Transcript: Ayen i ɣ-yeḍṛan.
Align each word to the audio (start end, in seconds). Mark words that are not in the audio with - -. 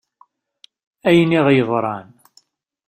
Ayen 1.07 1.35
i 1.39 1.39
ɣ-yeḍṛan. 1.45 2.07